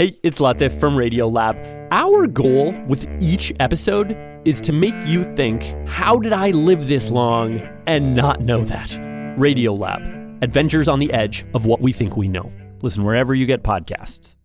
Hey, 0.00 0.18
it's 0.22 0.38
Latif 0.38 0.80
from 0.80 0.96
Radiolab. 0.96 1.88
Our 1.90 2.26
goal 2.26 2.72
with 2.88 3.06
each 3.20 3.52
episode 3.60 4.16
is 4.46 4.58
to 4.62 4.72
make 4.72 4.94
you 5.04 5.24
think, 5.34 5.74
how 5.86 6.18
did 6.18 6.32
I 6.32 6.52
live 6.52 6.88
this 6.88 7.10
long 7.10 7.60
and 7.86 8.14
not 8.14 8.40
know 8.40 8.64
that? 8.64 8.88
Radiolab, 9.38 10.42
adventures 10.42 10.88
on 10.88 11.00
the 11.00 11.12
edge 11.12 11.44
of 11.52 11.66
what 11.66 11.82
we 11.82 11.92
think 11.92 12.16
we 12.16 12.28
know. 12.28 12.50
Listen 12.80 13.04
wherever 13.04 13.34
you 13.34 13.44
get 13.44 13.62
podcasts. 13.62 14.36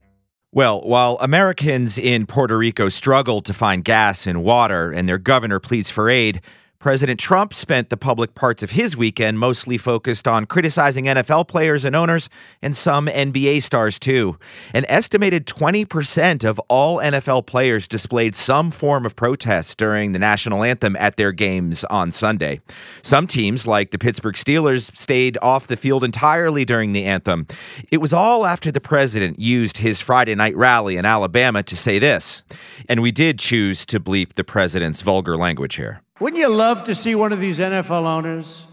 Well, 0.51 0.81
while 0.81 1.17
Americans 1.21 1.97
in 1.97 2.25
Puerto 2.25 2.57
Rico 2.57 2.89
struggle 2.89 3.39
to 3.43 3.53
find 3.53 3.81
gas 3.85 4.27
and 4.27 4.43
water 4.43 4.91
and 4.91 5.07
their 5.07 5.17
governor 5.17 5.61
pleads 5.61 5.89
for 5.89 6.09
aid, 6.09 6.41
President 6.85 7.19
Trump 7.19 7.51
spent 7.51 7.89
the 7.89 7.97
public 7.97 8.35
parts 8.35 8.61
of 8.61 8.69
his 8.69 8.95
weekend 8.95 9.39
mostly 9.39 9.75
focused 9.75 10.27
on 10.27 10.45
criticizing 10.45 11.05
NFL 11.05 11.47
players 11.47 11.83
and 11.83 11.95
owners 11.95 12.29
and 12.61 12.77
some 12.77 13.07
NBA 13.07 13.63
stars 13.63 13.97
too. 13.97 14.37
An 14.71 14.85
estimated 14.87 15.47
20% 15.47 16.43
of 16.43 16.59
all 16.69 16.99
NFL 16.99 17.47
players 17.47 17.87
displayed 17.87 18.35
some 18.35 18.69
form 18.69 19.03
of 19.03 19.15
protest 19.15 19.79
during 19.79 20.11
the 20.11 20.19
national 20.19 20.63
anthem 20.63 20.95
at 20.97 21.17
their 21.17 21.31
games 21.31 21.83
on 21.85 22.11
Sunday. 22.11 22.61
Some 23.01 23.25
teams, 23.25 23.65
like 23.65 23.89
the 23.89 23.97
Pittsburgh 23.97 24.35
Steelers, 24.35 24.95
stayed 24.95 25.39
off 25.41 25.65
the 25.65 25.77
field 25.77 26.03
entirely 26.03 26.65
during 26.65 26.91
the 26.91 27.05
anthem. 27.05 27.47
It 27.89 27.97
was 27.97 28.13
all 28.13 28.45
after 28.45 28.71
the 28.71 28.79
president 28.79 29.39
used 29.39 29.79
his 29.79 30.01
Friday 30.01 30.35
night 30.35 30.55
rally 30.55 30.97
in 30.97 31.05
Alabama 31.05 31.63
to 31.63 31.75
say 31.75 31.97
this. 31.97 32.43
And 32.87 33.01
we 33.01 33.11
did 33.11 33.39
choose 33.39 33.87
to 33.87 33.99
bleep 33.99 34.35
the 34.35 34.43
president's 34.43 35.01
vulgar 35.01 35.35
language 35.35 35.77
here. 35.77 36.03
Wouldn't 36.21 36.39
you 36.39 36.47
love 36.47 36.85
to 36.85 36.95
see 36.95 37.13
one 37.13 37.33
of 37.33 37.41
these 37.41 37.59
NFL 37.59 38.05
owners, 38.05 38.65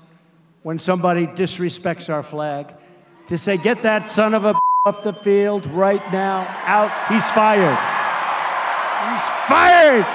when 0.62 0.78
somebody 0.78 1.26
disrespects 1.26 2.08
our 2.08 2.22
flag, 2.22 2.72
to 3.26 3.36
say, 3.36 3.56
get 3.56 3.82
that 3.82 4.08
son 4.08 4.34
of 4.34 4.44
a 4.44 4.54
off 4.86 5.02
the 5.02 5.12
field 5.12 5.66
right 5.66 6.00
now, 6.12 6.46
out, 6.66 6.90
he's 7.08 7.28
fired. 7.32 7.76
He's 9.10 9.30
fired! 9.48 10.06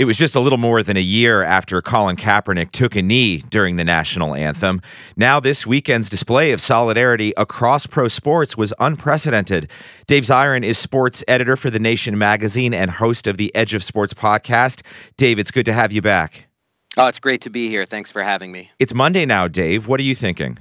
It 0.00 0.06
was 0.06 0.18
just 0.18 0.34
a 0.34 0.40
little 0.40 0.58
more 0.58 0.82
than 0.82 0.96
a 0.96 1.00
year 1.00 1.44
after 1.44 1.80
Colin 1.80 2.16
Kaepernick 2.16 2.72
took 2.72 2.96
a 2.96 3.02
knee 3.02 3.38
during 3.50 3.76
the 3.76 3.84
national 3.84 4.34
anthem. 4.34 4.82
Now, 5.16 5.38
this 5.38 5.64
weekend's 5.64 6.10
display 6.10 6.50
of 6.50 6.60
solidarity 6.60 7.32
across 7.36 7.86
pro 7.86 8.08
sports 8.08 8.56
was 8.56 8.74
unprecedented. 8.80 9.70
Dave 10.08 10.24
Zirin 10.24 10.64
is 10.64 10.76
sports 10.76 11.22
editor 11.28 11.54
for 11.54 11.70
The 11.70 11.78
Nation 11.78 12.18
magazine 12.18 12.74
and 12.74 12.90
host 12.90 13.28
of 13.28 13.36
the 13.36 13.54
Edge 13.54 13.74
of 13.74 13.84
Sports 13.84 14.14
podcast. 14.14 14.82
Dave, 15.16 15.38
it's 15.38 15.52
good 15.52 15.66
to 15.66 15.72
have 15.72 15.92
you 15.92 16.02
back. 16.02 16.48
Oh, 16.96 17.08
it's 17.08 17.18
great 17.18 17.42
to 17.42 17.50
be 17.50 17.68
here. 17.68 17.84
Thanks 17.86 18.10
for 18.10 18.22
having 18.22 18.52
me. 18.52 18.70
It's 18.78 18.94
Monday 18.94 19.26
now, 19.26 19.48
Dave. 19.48 19.88
What 19.88 19.98
are 19.98 20.04
you 20.04 20.14
thinking? 20.14 20.58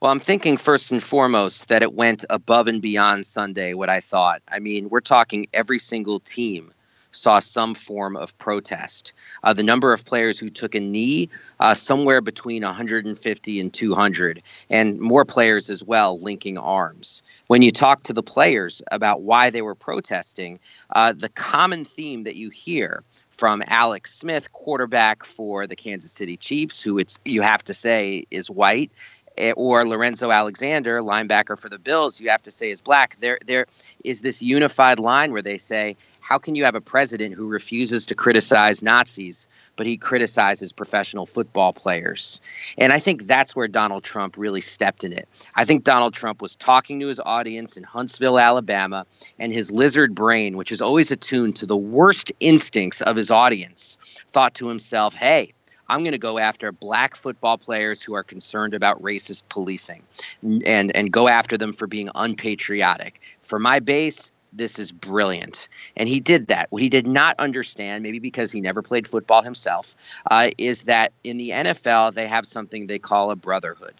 Well, 0.00 0.10
I'm 0.10 0.18
thinking 0.18 0.56
first 0.56 0.90
and 0.90 1.02
foremost 1.02 1.68
that 1.68 1.82
it 1.82 1.94
went 1.94 2.24
above 2.30 2.66
and 2.66 2.82
beyond 2.82 3.26
Sunday 3.26 3.74
what 3.74 3.88
I 3.88 4.00
thought. 4.00 4.42
I 4.48 4.58
mean, 4.58 4.88
we're 4.88 5.00
talking 5.00 5.46
every 5.52 5.78
single 5.78 6.18
team 6.18 6.72
saw 7.18 7.38
some 7.40 7.74
form 7.74 8.16
of 8.16 8.36
protest. 8.38 9.12
Uh, 9.42 9.52
the 9.52 9.62
number 9.62 9.92
of 9.92 10.04
players 10.04 10.38
who 10.38 10.50
took 10.50 10.74
a 10.74 10.80
knee, 10.80 11.28
uh, 11.60 11.74
somewhere 11.74 12.20
between 12.20 12.62
150 12.62 13.60
and 13.60 13.72
200, 13.72 14.42
and 14.70 15.00
more 15.00 15.24
players 15.24 15.70
as 15.70 15.84
well 15.84 16.18
linking 16.18 16.58
arms. 16.58 17.22
When 17.46 17.62
you 17.62 17.70
talk 17.70 18.04
to 18.04 18.12
the 18.12 18.22
players 18.22 18.82
about 18.90 19.22
why 19.22 19.50
they 19.50 19.62
were 19.62 19.74
protesting, 19.74 20.60
uh, 20.90 21.12
the 21.12 21.28
common 21.28 21.84
theme 21.84 22.24
that 22.24 22.36
you 22.36 22.50
hear 22.50 23.02
from 23.38 23.62
Alex 23.66 24.12
Smith, 24.12 24.52
quarterback 24.52 25.24
for 25.24 25.66
the 25.66 25.76
Kansas 25.76 26.10
City 26.12 26.36
Chiefs, 26.36 26.82
who 26.82 26.98
it's 26.98 27.20
you 27.24 27.40
have 27.42 27.62
to 27.64 27.74
say 27.74 28.26
is 28.30 28.50
white, 28.50 28.90
eh, 29.36 29.52
or 29.56 29.86
Lorenzo 29.86 30.30
Alexander, 30.30 31.00
linebacker 31.00 31.58
for 31.58 31.68
the 31.68 31.78
Bills, 31.78 32.20
you 32.20 32.30
have 32.30 32.42
to 32.42 32.50
say 32.50 32.70
is 32.70 32.80
black. 32.80 33.16
There, 33.20 33.38
there 33.46 33.66
is 34.04 34.20
this 34.22 34.42
unified 34.42 34.98
line 34.98 35.32
where 35.32 35.42
they 35.42 35.58
say 35.58 35.96
how 36.28 36.36
can 36.36 36.54
you 36.54 36.66
have 36.66 36.74
a 36.74 36.80
president 36.82 37.34
who 37.34 37.46
refuses 37.46 38.04
to 38.04 38.14
criticize 38.14 38.82
Nazis, 38.82 39.48
but 39.76 39.86
he 39.86 39.96
criticizes 39.96 40.74
professional 40.74 41.24
football 41.24 41.72
players? 41.72 42.42
And 42.76 42.92
I 42.92 42.98
think 42.98 43.24
that's 43.24 43.56
where 43.56 43.66
Donald 43.66 44.04
Trump 44.04 44.36
really 44.36 44.60
stepped 44.60 45.04
in 45.04 45.14
it. 45.14 45.26
I 45.54 45.64
think 45.64 45.84
Donald 45.84 46.12
Trump 46.12 46.42
was 46.42 46.54
talking 46.54 47.00
to 47.00 47.06
his 47.06 47.18
audience 47.18 47.78
in 47.78 47.82
Huntsville, 47.82 48.38
Alabama, 48.38 49.06
and 49.38 49.54
his 49.54 49.72
lizard 49.72 50.14
brain, 50.14 50.58
which 50.58 50.70
is 50.70 50.82
always 50.82 51.10
attuned 51.10 51.56
to 51.56 51.66
the 51.66 51.78
worst 51.78 52.30
instincts 52.40 53.00
of 53.00 53.16
his 53.16 53.30
audience, 53.30 53.96
thought 54.28 54.52
to 54.56 54.68
himself, 54.68 55.14
hey, 55.14 55.54
I'm 55.88 56.00
going 56.00 56.12
to 56.12 56.18
go 56.18 56.38
after 56.38 56.70
black 56.72 57.16
football 57.16 57.56
players 57.56 58.02
who 58.02 58.12
are 58.12 58.22
concerned 58.22 58.74
about 58.74 59.00
racist 59.00 59.44
policing 59.48 60.02
and 60.42 60.94
and 60.94 61.10
go 61.10 61.26
after 61.26 61.56
them 61.56 61.72
for 61.72 61.86
being 61.86 62.10
unpatriotic. 62.14 63.38
For 63.40 63.58
my 63.58 63.80
base, 63.80 64.30
this 64.52 64.78
is 64.78 64.92
brilliant. 64.92 65.68
And 65.96 66.08
he 66.08 66.20
did 66.20 66.48
that. 66.48 66.70
What 66.70 66.82
he 66.82 66.88
did 66.88 67.06
not 67.06 67.38
understand, 67.38 68.02
maybe 68.02 68.18
because 68.18 68.52
he 68.52 68.60
never 68.60 68.82
played 68.82 69.06
football 69.06 69.42
himself, 69.42 69.96
uh, 70.30 70.50
is 70.58 70.84
that 70.84 71.12
in 71.24 71.38
the 71.38 71.50
NFL, 71.50 72.14
they 72.14 72.26
have 72.26 72.46
something 72.46 72.86
they 72.86 72.98
call 72.98 73.30
a 73.30 73.36
brotherhood. 73.36 73.94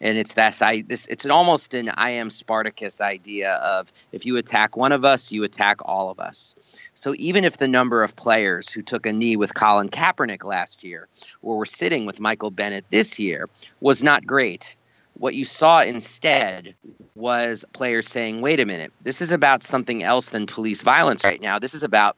And 0.00 0.18
it's 0.18 0.34
that 0.34 0.60
I 0.62 0.82
this 0.82 1.06
it's 1.06 1.24
an 1.24 1.30
almost 1.30 1.74
an 1.74 1.90
I 1.90 2.10
am 2.10 2.30
Spartacus 2.30 3.00
idea 3.00 3.54
of 3.54 3.92
if 4.12 4.26
you 4.26 4.36
attack 4.36 4.76
one 4.76 4.92
of 4.92 5.04
us, 5.04 5.30
you 5.30 5.44
attack 5.44 5.78
all 5.84 6.10
of 6.10 6.20
us. 6.20 6.56
So 6.94 7.14
even 7.16 7.44
if 7.44 7.58
the 7.58 7.68
number 7.68 8.02
of 8.02 8.16
players 8.16 8.72
who 8.72 8.82
took 8.82 9.06
a 9.06 9.12
knee 9.12 9.36
with 9.36 9.54
Colin 9.54 9.88
Kaepernick 9.88 10.44
last 10.44 10.84
year 10.84 11.08
or 11.42 11.58
were 11.58 11.66
sitting 11.66 12.06
with 12.06 12.20
Michael 12.20 12.50
Bennett 12.50 12.86
this 12.90 13.18
year 13.18 13.48
was 13.80 14.02
not 14.02 14.26
great, 14.26 14.76
what 15.18 15.34
you 15.34 15.44
saw 15.44 15.82
instead 15.82 16.74
was 17.14 17.64
players 17.72 18.08
saying, 18.08 18.40
wait 18.40 18.60
a 18.60 18.66
minute, 18.66 18.92
this 19.02 19.20
is 19.20 19.32
about 19.32 19.64
something 19.64 20.02
else 20.02 20.30
than 20.30 20.46
police 20.46 20.82
violence 20.82 21.24
right 21.24 21.40
now. 21.40 21.58
This 21.58 21.74
is 21.74 21.82
about 21.82 22.16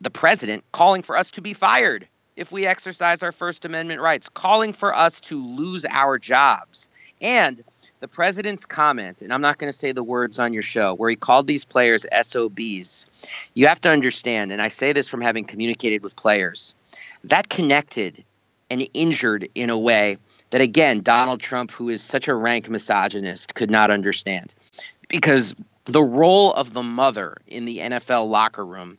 the 0.00 0.10
president 0.10 0.64
calling 0.72 1.02
for 1.02 1.16
us 1.16 1.30
to 1.32 1.40
be 1.40 1.52
fired 1.54 2.06
if 2.36 2.50
we 2.50 2.66
exercise 2.66 3.22
our 3.22 3.32
First 3.32 3.64
Amendment 3.64 4.00
rights, 4.00 4.28
calling 4.28 4.72
for 4.72 4.94
us 4.94 5.20
to 5.20 5.42
lose 5.42 5.86
our 5.88 6.18
jobs. 6.18 6.88
And 7.20 7.62
the 8.00 8.08
president's 8.08 8.66
comment, 8.66 9.22
and 9.22 9.32
I'm 9.32 9.40
not 9.40 9.58
going 9.58 9.70
to 9.70 9.76
say 9.76 9.92
the 9.92 10.02
words 10.02 10.40
on 10.40 10.52
your 10.52 10.62
show, 10.62 10.94
where 10.94 11.08
he 11.08 11.16
called 11.16 11.46
these 11.46 11.64
players 11.64 12.04
SOBs, 12.12 13.06
you 13.54 13.68
have 13.68 13.80
to 13.82 13.88
understand, 13.88 14.50
and 14.50 14.60
I 14.60 14.68
say 14.68 14.92
this 14.92 15.08
from 15.08 15.20
having 15.20 15.44
communicated 15.44 16.02
with 16.02 16.16
players, 16.16 16.74
that 17.22 17.48
connected 17.48 18.24
and 18.68 18.86
injured 18.94 19.48
in 19.54 19.70
a 19.70 19.78
way 19.78 20.18
that 20.54 20.60
again 20.60 21.00
Donald 21.00 21.40
Trump, 21.40 21.72
who 21.72 21.88
is 21.88 22.00
such 22.00 22.28
a 22.28 22.34
rank 22.34 22.70
misogynist, 22.70 23.56
could 23.56 23.72
not 23.72 23.90
understand, 23.90 24.54
because 25.08 25.52
the 25.86 26.00
role 26.00 26.52
of 26.52 26.72
the 26.72 26.82
mother 26.84 27.38
in 27.48 27.64
the 27.64 27.78
NFL 27.78 28.28
locker 28.28 28.64
room 28.64 28.98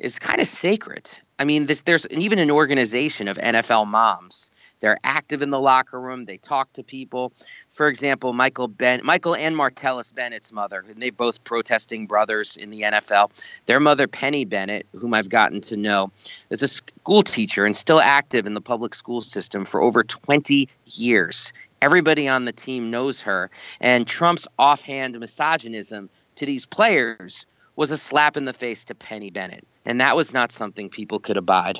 is 0.00 0.18
kind 0.18 0.40
of 0.40 0.48
sacred. 0.48 1.08
I 1.38 1.44
mean, 1.44 1.66
this, 1.66 1.82
there's 1.82 2.04
even 2.08 2.40
an 2.40 2.50
organization 2.50 3.28
of 3.28 3.36
NFL 3.36 3.86
moms 3.86 4.50
they're 4.80 4.98
active 5.02 5.42
in 5.42 5.50
the 5.50 5.60
locker 5.60 6.00
room. 6.00 6.24
They 6.24 6.36
talk 6.36 6.72
to 6.74 6.82
people. 6.82 7.32
For 7.70 7.88
example, 7.88 8.32
Michael 8.32 8.68
Ben, 8.68 9.00
Michael 9.04 9.34
and 9.34 9.56
Martellus 9.56 10.14
Bennett's 10.14 10.52
mother, 10.52 10.84
and 10.88 11.00
they 11.02 11.10
both 11.10 11.44
protesting 11.44 12.06
brothers 12.06 12.56
in 12.56 12.70
the 12.70 12.82
NFL. 12.82 13.30
Their 13.66 13.80
mother, 13.80 14.06
Penny 14.06 14.44
Bennett, 14.44 14.86
whom 14.96 15.14
I've 15.14 15.28
gotten 15.28 15.60
to 15.62 15.76
know, 15.76 16.10
is 16.50 16.62
a 16.62 16.68
school 16.68 17.22
teacher 17.22 17.64
and 17.64 17.76
still 17.76 18.00
active 18.00 18.46
in 18.46 18.54
the 18.54 18.60
public 18.60 18.94
school 18.94 19.20
system 19.20 19.64
for 19.64 19.80
over 19.80 20.04
20 20.04 20.68
years. 20.86 21.52
Everybody 21.80 22.28
on 22.28 22.44
the 22.44 22.52
team 22.52 22.90
knows 22.90 23.22
her, 23.22 23.50
and 23.80 24.06
Trump's 24.06 24.48
offhand 24.58 25.18
misogynism 25.18 26.10
to 26.36 26.46
these 26.46 26.66
players 26.66 27.46
was 27.76 27.92
a 27.92 27.98
slap 27.98 28.36
in 28.36 28.44
the 28.44 28.52
face 28.52 28.84
to 28.86 28.94
Penny 28.94 29.30
Bennett, 29.30 29.64
and 29.84 30.00
that 30.00 30.16
was 30.16 30.34
not 30.34 30.50
something 30.50 30.88
people 30.88 31.20
could 31.20 31.36
abide. 31.36 31.78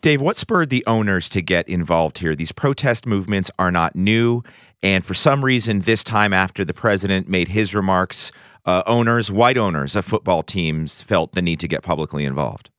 Dave, 0.00 0.20
what 0.20 0.36
spurred 0.36 0.70
the 0.70 0.84
owners 0.86 1.28
to 1.30 1.42
get 1.42 1.68
involved 1.68 2.18
here? 2.18 2.34
These 2.34 2.52
protest 2.52 3.06
movements 3.06 3.50
are 3.58 3.70
not 3.70 3.96
new. 3.96 4.42
And 4.82 5.04
for 5.04 5.14
some 5.14 5.44
reason, 5.44 5.80
this 5.80 6.02
time 6.02 6.32
after 6.32 6.64
the 6.64 6.74
president 6.74 7.28
made 7.28 7.48
his 7.48 7.74
remarks, 7.74 8.32
uh, 8.64 8.82
owners, 8.86 9.30
white 9.30 9.58
owners 9.58 9.96
of 9.96 10.04
football 10.04 10.42
teams, 10.42 11.02
felt 11.02 11.32
the 11.32 11.42
need 11.42 11.60
to 11.60 11.68
get 11.68 11.82
publicly 11.82 12.24
involved. 12.24 12.70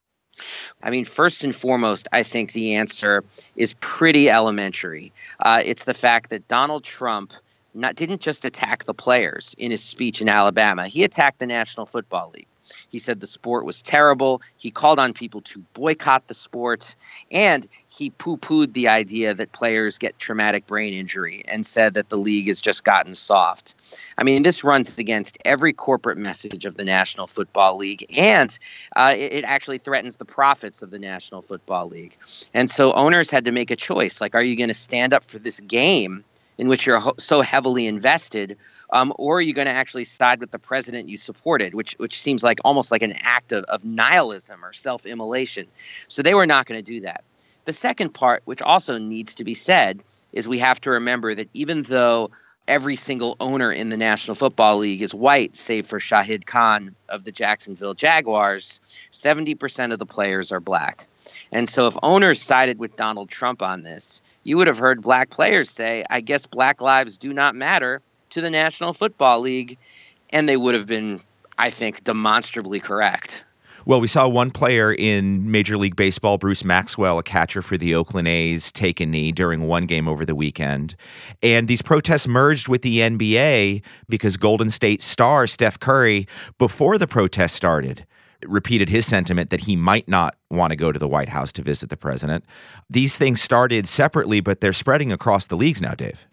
I 0.81 0.89
mean, 0.89 1.05
first 1.05 1.43
and 1.43 1.55
foremost, 1.55 2.07
I 2.11 2.23
think 2.23 2.53
the 2.53 2.75
answer 2.75 3.23
is 3.55 3.75
pretty 3.79 4.29
elementary. 4.29 5.11
Uh, 5.39 5.61
it's 5.63 5.83
the 5.83 5.93
fact 5.93 6.31
that 6.31 6.47
Donald 6.47 6.83
Trump 6.83 7.33
not, 7.73 7.95
didn't 7.95 8.21
just 8.21 8.43
attack 8.45 8.83
the 8.85 8.93
players 8.93 9.55
in 9.57 9.71
his 9.71 9.83
speech 9.83 10.21
in 10.21 10.29
Alabama, 10.29 10.87
he 10.87 11.03
attacked 11.03 11.39
the 11.39 11.47
National 11.47 11.85
Football 11.85 12.31
League. 12.33 12.47
He 12.89 12.99
said 12.99 13.19
the 13.19 13.27
sport 13.27 13.65
was 13.65 13.81
terrible. 13.81 14.41
He 14.57 14.71
called 14.71 14.99
on 14.99 15.13
people 15.13 15.41
to 15.41 15.59
boycott 15.73 16.27
the 16.27 16.33
sport. 16.33 16.95
And 17.31 17.67
he 17.89 18.09
poo 18.09 18.37
pooed 18.37 18.73
the 18.73 18.87
idea 18.89 19.33
that 19.33 19.51
players 19.51 19.97
get 19.97 20.19
traumatic 20.19 20.67
brain 20.67 20.93
injury 20.93 21.43
and 21.47 21.65
said 21.65 21.95
that 21.95 22.09
the 22.09 22.17
league 22.17 22.47
has 22.47 22.61
just 22.61 22.83
gotten 22.83 23.15
soft. 23.15 23.75
I 24.17 24.23
mean, 24.23 24.43
this 24.43 24.63
runs 24.63 24.97
against 24.97 25.37
every 25.45 25.73
corporate 25.73 26.17
message 26.17 26.65
of 26.65 26.77
the 26.77 26.85
National 26.85 27.27
Football 27.27 27.77
League, 27.77 28.05
and 28.17 28.57
uh, 28.95 29.13
it, 29.17 29.33
it 29.33 29.43
actually 29.45 29.77
threatens 29.79 30.17
the 30.17 30.25
profits 30.25 30.81
of 30.81 30.91
the 30.91 30.99
National 30.99 31.41
Football 31.41 31.89
League. 31.89 32.17
And 32.53 32.69
so 32.69 32.93
owners 32.93 33.29
had 33.29 33.45
to 33.45 33.51
make 33.51 33.71
a 33.71 33.75
choice 33.75 34.21
like, 34.21 34.35
are 34.35 34.43
you 34.43 34.55
going 34.55 34.69
to 34.69 34.73
stand 34.73 35.13
up 35.13 35.29
for 35.29 35.39
this 35.39 35.59
game? 35.59 36.23
in 36.57 36.67
which 36.67 36.85
you're 36.85 36.99
ho- 36.99 37.15
so 37.17 37.41
heavily 37.41 37.87
invested, 37.87 38.55
Um, 38.91 39.13
or 39.17 39.37
are 39.37 39.41
you 39.41 39.53
going 39.53 39.67
to 39.67 39.73
actually 39.73 40.03
side 40.03 40.39
with 40.39 40.51
the 40.51 40.59
president 40.59 41.07
you 41.07 41.17
supported, 41.17 41.73
which 41.73 41.93
which 41.93 42.19
seems 42.19 42.43
like 42.43 42.59
almost 42.65 42.91
like 42.91 43.03
an 43.03 43.13
act 43.21 43.53
of, 43.53 43.63
of 43.65 43.85
nihilism 43.85 44.63
or 44.65 44.73
self 44.73 45.05
immolation? 45.05 45.67
So 46.07 46.21
they 46.21 46.33
were 46.33 46.45
not 46.45 46.65
going 46.65 46.83
to 46.83 46.91
do 46.91 47.01
that. 47.01 47.23
The 47.65 47.73
second 47.73 48.09
part, 48.09 48.41
which 48.45 48.61
also 48.61 48.97
needs 48.97 49.35
to 49.35 49.43
be 49.43 49.53
said, 49.53 50.01
is 50.33 50.47
we 50.47 50.59
have 50.59 50.81
to 50.81 50.91
remember 50.91 51.33
that 51.33 51.49
even 51.53 51.83
though 51.83 52.31
every 52.67 52.95
single 52.95 53.35
owner 53.39 53.71
in 53.71 53.89
the 53.89 53.97
National 53.97 54.35
Football 54.35 54.77
League 54.77 55.01
is 55.01 55.13
white, 55.13 55.55
save 55.55 55.87
for 55.87 55.99
Shahid 55.99 56.45
Khan 56.45 56.95
of 57.09 57.23
the 57.23 57.31
Jacksonville 57.31 57.93
Jaguars, 57.93 58.79
70% 59.11 59.93
of 59.93 59.99
the 59.99 60.05
players 60.05 60.51
are 60.51 60.59
black. 60.59 61.07
And 61.51 61.67
so 61.67 61.87
if 61.87 61.97
owners 62.01 62.41
sided 62.41 62.79
with 62.79 62.95
Donald 62.95 63.29
Trump 63.29 63.61
on 63.61 63.83
this, 63.83 64.21
you 64.43 64.57
would 64.57 64.67
have 64.67 64.77
heard 64.77 65.01
black 65.01 65.29
players 65.29 65.69
say, 65.69 66.03
I 66.09 66.21
guess 66.21 66.45
black 66.45 66.81
lives 66.81 67.17
do 67.17 67.33
not 67.33 67.55
matter 67.55 68.01
to 68.31 68.41
the 68.41 68.49
National 68.49 68.93
Football 68.93 69.41
League. 69.41 69.77
And 70.31 70.47
they 70.49 70.57
would 70.57 70.73
have 70.75 70.87
been, 70.87 71.21
I 71.57 71.69
think, 71.69 72.03
demonstrably 72.03 72.79
correct. 72.79 73.43
Well, 73.85 73.99
we 73.99 74.07
saw 74.07 74.27
one 74.27 74.51
player 74.51 74.93
in 74.93 75.49
Major 75.49 75.75
League 75.75 75.95
Baseball, 75.95 76.37
Bruce 76.37 76.63
Maxwell, 76.63 77.17
a 77.17 77.23
catcher 77.23 77.63
for 77.63 77.77
the 77.77 77.95
Oakland 77.95 78.27
A's, 78.27 78.71
take 78.71 78.99
a 78.99 79.07
knee 79.07 79.31
during 79.31 79.67
one 79.67 79.87
game 79.87 80.07
over 80.07 80.23
the 80.23 80.35
weekend. 80.35 80.95
And 81.41 81.67
these 81.67 81.81
protests 81.81 82.27
merged 82.27 82.67
with 82.67 82.83
the 82.83 82.99
NBA 82.99 83.81
because 84.07 84.37
Golden 84.37 84.69
State 84.69 85.01
star 85.01 85.47
Steph 85.47 85.79
Curry, 85.79 86.27
before 86.59 86.99
the 86.99 87.07
protest 87.07 87.55
started, 87.55 88.05
repeated 88.45 88.89
his 88.89 89.05
sentiment 89.05 89.49
that 89.49 89.61
he 89.61 89.75
might 89.75 90.07
not 90.07 90.35
want 90.51 90.71
to 90.71 90.75
go 90.75 90.91
to 90.91 90.99
the 90.99 91.07
White 91.07 91.29
House 91.29 91.51
to 91.53 91.63
visit 91.63 91.89
the 91.89 91.97
president. 91.97 92.45
These 92.87 93.15
things 93.15 93.41
started 93.41 93.87
separately, 93.87 94.41
but 94.41 94.61
they're 94.61 94.73
spreading 94.73 95.11
across 95.11 95.47
the 95.47 95.55
leagues 95.57 95.81
now, 95.81 95.95
Dave. 95.95 96.27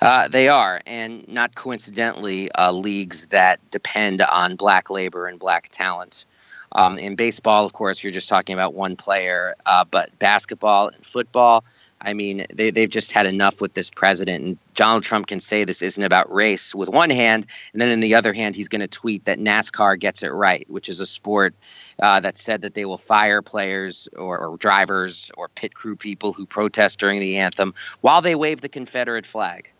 Uh, 0.00 0.28
they 0.28 0.48
are, 0.48 0.80
and 0.86 1.28
not 1.28 1.54
coincidentally, 1.54 2.50
uh, 2.52 2.72
leagues 2.72 3.26
that 3.26 3.60
depend 3.70 4.22
on 4.22 4.56
black 4.56 4.90
labor 4.90 5.26
and 5.26 5.38
black 5.38 5.68
talent. 5.68 6.26
Um, 6.72 6.98
in 6.98 7.16
baseball, 7.16 7.66
of 7.66 7.72
course, 7.72 8.02
you're 8.02 8.12
just 8.12 8.28
talking 8.28 8.54
about 8.54 8.74
one 8.74 8.96
player, 8.96 9.54
uh, 9.66 9.84
but 9.90 10.16
basketball 10.18 10.88
and 10.88 11.04
football, 11.04 11.64
I 12.00 12.14
mean, 12.14 12.46
they, 12.52 12.70
they've 12.70 12.88
just 12.88 13.12
had 13.12 13.26
enough 13.26 13.60
with 13.60 13.74
this 13.74 13.90
president. 13.90 14.44
And 14.44 14.58
Donald 14.74 15.02
Trump 15.02 15.26
can 15.26 15.40
say 15.40 15.64
this 15.64 15.82
isn't 15.82 16.02
about 16.02 16.32
race 16.32 16.74
with 16.74 16.88
one 16.88 17.10
hand, 17.10 17.46
and 17.72 17.80
then 17.80 17.88
in 17.88 18.00
the 18.00 18.14
other 18.14 18.32
hand, 18.32 18.56
he's 18.56 18.68
going 18.68 18.80
to 18.80 18.88
tweet 18.88 19.26
that 19.26 19.38
NASCAR 19.38 19.98
gets 19.98 20.22
it 20.22 20.28
right, 20.28 20.68
which 20.70 20.88
is 20.88 21.00
a 21.00 21.06
sport 21.06 21.54
uh, 21.98 22.20
that 22.20 22.36
said 22.36 22.62
that 22.62 22.74
they 22.74 22.84
will 22.84 22.98
fire 22.98 23.42
players 23.42 24.08
or, 24.16 24.38
or 24.38 24.56
drivers 24.56 25.30
or 25.36 25.48
pit 25.48 25.74
crew 25.74 25.96
people 25.96 26.32
who 26.32 26.46
protest 26.46 26.98
during 26.98 27.20
the 27.20 27.38
anthem 27.38 27.74
while 28.00 28.22
they 28.22 28.34
wave 28.34 28.60
the 28.60 28.68
Confederate 28.68 29.26
flag. 29.26 29.70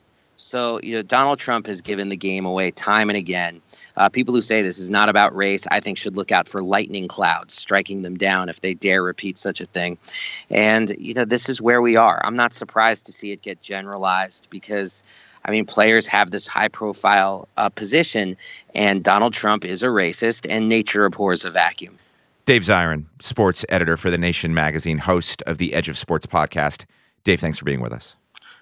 So, 0.40 0.80
you 0.82 0.96
know, 0.96 1.02
Donald 1.02 1.38
Trump 1.38 1.66
has 1.66 1.82
given 1.82 2.08
the 2.08 2.16
game 2.16 2.46
away 2.46 2.70
time 2.70 3.10
and 3.10 3.16
again. 3.16 3.60
Uh, 3.94 4.08
people 4.08 4.32
who 4.32 4.40
say 4.40 4.62
this 4.62 4.78
is 4.78 4.88
not 4.88 5.10
about 5.10 5.36
race, 5.36 5.66
I 5.70 5.80
think, 5.80 5.98
should 5.98 6.16
look 6.16 6.32
out 6.32 6.48
for 6.48 6.62
lightning 6.62 7.08
clouds 7.08 7.52
striking 7.52 8.00
them 8.00 8.16
down 8.16 8.48
if 8.48 8.62
they 8.62 8.72
dare 8.72 9.02
repeat 9.02 9.36
such 9.36 9.60
a 9.60 9.66
thing. 9.66 9.98
And, 10.48 10.88
you 10.98 11.12
know, 11.12 11.26
this 11.26 11.50
is 11.50 11.60
where 11.60 11.82
we 11.82 11.98
are. 11.98 12.18
I'm 12.24 12.36
not 12.36 12.54
surprised 12.54 13.06
to 13.06 13.12
see 13.12 13.32
it 13.32 13.42
get 13.42 13.60
generalized 13.60 14.48
because. 14.50 15.02
I 15.42 15.52
mean, 15.52 15.64
players 15.64 16.06
have 16.08 16.30
this 16.30 16.46
high 16.46 16.68
profile 16.68 17.48
uh, 17.56 17.70
position, 17.70 18.36
and 18.74 19.02
Donald 19.02 19.32
Trump 19.32 19.64
is 19.64 19.82
a 19.82 19.86
racist, 19.86 20.46
and 20.46 20.68
nature 20.68 21.06
abhors 21.06 21.46
a 21.46 21.50
vacuum. 21.50 21.98
Dave 22.44 22.60
Zirin, 22.60 23.06
sports 23.22 23.64
editor 23.70 23.96
for 23.96 24.10
The 24.10 24.18
Nation 24.18 24.52
magazine, 24.52 24.98
host 24.98 25.40
of 25.46 25.56
the 25.56 25.72
Edge 25.72 25.88
of 25.88 25.96
Sports 25.96 26.26
podcast. 26.26 26.84
Dave, 27.24 27.40
thanks 27.40 27.56
for 27.56 27.64
being 27.64 27.80
with 27.80 27.90
us. 27.90 28.16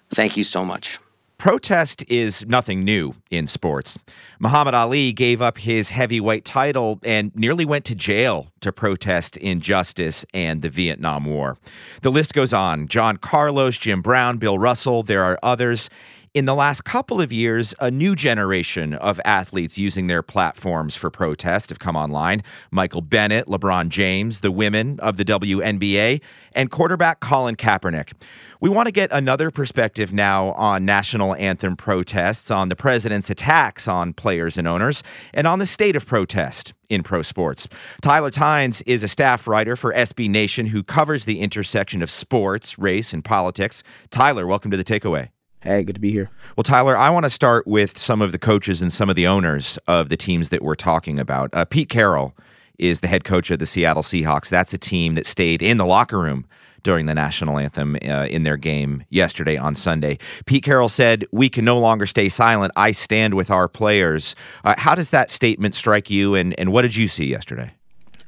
Thank 0.09 0.37
you 0.37 0.45
so 0.45 0.63
much. 0.63 0.99
Protest 1.39 2.03
is 2.09 2.45
nothing 2.47 2.83
new 2.83 3.15
in 3.31 3.47
sports. 3.47 3.97
Muhammad 4.39 4.73
Ali 4.73 5.13
gave 5.13 5.41
up 5.41 5.57
his 5.57 5.89
heavyweight 5.89 6.43
title 6.43 6.99
and 7.01 7.33
nearly 7.33 7.63
went 7.63 7.85
to 7.85 7.95
jail 7.95 8.47
to 8.59 8.73
protest 8.73 9.37
injustice 9.37 10.25
and 10.33 10.61
the 10.61 10.69
Vietnam 10.69 11.23
War. 11.23 11.57
The 12.01 12.11
list 12.11 12.33
goes 12.33 12.51
on 12.51 12.89
John 12.89 13.15
Carlos, 13.15 13.77
Jim 13.77 14.01
Brown, 14.01 14.37
Bill 14.37 14.59
Russell, 14.59 15.01
there 15.01 15.23
are 15.23 15.39
others 15.41 15.89
in 16.33 16.45
the 16.45 16.53
last 16.53 16.83
couple 16.83 17.19
of 17.19 17.33
years, 17.33 17.73
a 17.79 17.89
new 17.89 18.15
generation 18.15 18.93
of 18.93 19.19
athletes 19.25 19.77
using 19.77 20.07
their 20.07 20.21
platforms 20.21 20.95
for 20.95 21.09
protest 21.09 21.69
have 21.69 21.79
come 21.79 21.95
online. 21.95 22.43
Michael 22.69 23.01
Bennett, 23.01 23.47
LeBron 23.47 23.89
James, 23.89 24.41
the 24.41 24.51
women 24.51 24.99
of 24.99 25.17
the 25.17 25.25
WNBA, 25.25 26.21
and 26.53 26.69
quarterback 26.69 27.19
Colin 27.19 27.55
Kaepernick. 27.55 28.13
We 28.61 28.69
want 28.69 28.87
to 28.87 28.91
get 28.91 29.11
another 29.11 29.49
perspective 29.49 30.13
now 30.13 30.51
on 30.51 30.85
national 30.85 31.35
anthem 31.35 31.75
protests, 31.75 32.51
on 32.51 32.69
the 32.69 32.75
president's 32.75 33.29
attacks 33.29 33.87
on 33.87 34.13
players 34.13 34.57
and 34.57 34.67
owners, 34.67 35.01
and 35.33 35.47
on 35.47 35.59
the 35.59 35.65
state 35.65 35.95
of 35.95 36.05
protest 36.05 36.73
in 36.89 37.01
pro 37.01 37.21
sports. 37.21 37.67
Tyler 38.01 38.31
Tynes 38.31 38.81
is 38.83 39.03
a 39.03 39.07
staff 39.07 39.47
writer 39.47 39.75
for 39.75 39.93
SB 39.93 40.29
Nation 40.29 40.67
who 40.67 40.83
covers 40.83 41.25
the 41.25 41.39
intersection 41.39 42.01
of 42.01 42.11
sports, 42.11 42.77
race, 42.77 43.13
and 43.13 43.23
politics. 43.23 43.83
Tyler, 44.11 44.45
welcome 44.45 44.69
to 44.69 44.77
the 44.77 44.83
takeaway. 44.83 45.29
Hey, 45.61 45.83
good 45.83 45.95
to 45.95 46.01
be 46.01 46.11
here. 46.11 46.29
Well, 46.55 46.63
Tyler, 46.63 46.95
I 46.95 47.09
want 47.09 47.25
to 47.25 47.29
start 47.29 47.67
with 47.67 47.97
some 47.97 48.21
of 48.21 48.31
the 48.31 48.39
coaches 48.39 48.81
and 48.81 48.93
some 48.93 49.09
of 49.09 49.17
the 49.17 49.27
owners 49.27 49.77
of 49.87 50.07
the 50.07 50.15
teams 50.15 50.49
that 50.49 50.61
we're 50.61 50.75
talking 50.75 51.19
about. 51.19 51.49
Uh, 51.53 51.65
Pete 51.65 51.89
Carroll 51.89 52.33
is 52.77 53.01
the 53.01 53.07
head 53.07 53.25
coach 53.25 53.51
of 53.51 53.59
the 53.59 53.65
Seattle 53.65 54.01
Seahawks. 54.01 54.47
That's 54.47 54.73
a 54.73 54.77
team 54.77 55.15
that 55.15 55.25
stayed 55.25 55.61
in 55.61 55.75
the 55.75 55.85
locker 55.85 56.17
room 56.17 56.45
during 56.81 57.07
the 57.07 57.13
national 57.13 57.57
anthem 57.57 57.97
uh, 58.07 58.27
in 58.29 58.43
their 58.43 58.55
game 58.55 59.03
yesterday 59.09 59.57
on 59.57 59.75
Sunday. 59.75 60.17
Pete 60.45 60.63
Carroll 60.63 60.87
said, 60.87 61.25
We 61.33 61.49
can 61.49 61.65
no 61.65 61.77
longer 61.77 62.05
stay 62.05 62.29
silent. 62.29 62.71
I 62.77 62.91
stand 62.91 63.33
with 63.33 63.51
our 63.51 63.67
players. 63.67 64.35
Uh, 64.63 64.75
how 64.77 64.95
does 64.95 65.11
that 65.11 65.29
statement 65.29 65.75
strike 65.75 66.09
you, 66.09 66.35
and, 66.35 66.57
and 66.57 66.71
what 66.71 66.83
did 66.83 66.95
you 66.95 67.09
see 67.09 67.25
yesterday? 67.25 67.73